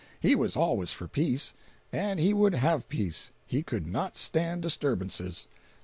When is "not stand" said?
3.85-4.63